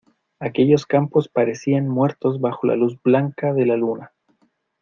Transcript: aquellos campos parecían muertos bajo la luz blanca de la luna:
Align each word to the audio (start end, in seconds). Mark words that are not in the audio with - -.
aquellos 0.39 0.87
campos 0.87 1.29
parecían 1.29 1.87
muertos 1.87 2.39
bajo 2.41 2.65
la 2.65 2.75
luz 2.75 2.97
blanca 3.03 3.53
de 3.53 3.67
la 3.67 3.77
luna: 3.77 4.11